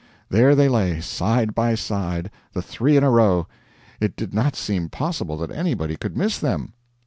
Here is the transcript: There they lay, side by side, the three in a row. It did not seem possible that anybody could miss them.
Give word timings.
There 0.29 0.55
they 0.55 0.67
lay, 0.67 0.99
side 0.99 1.53
by 1.53 1.75
side, 1.75 2.31
the 2.53 2.61
three 2.63 2.97
in 2.97 3.03
a 3.03 3.11
row. 3.11 3.45
It 3.99 4.15
did 4.15 4.33
not 4.33 4.55
seem 4.55 4.89
possible 4.89 5.37
that 5.37 5.51
anybody 5.51 5.95
could 5.95 6.17
miss 6.17 6.39
them. 6.39 6.73